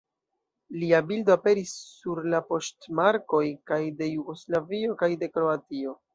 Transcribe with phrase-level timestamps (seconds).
[0.83, 5.97] Lia bildo aperis sur poŝtmarkoj kaj de Jugoslavio kaj de Kroatio.